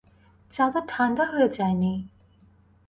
[0.51, 1.93] চা তো ঠাণ্ডা হয়ে যায় নি?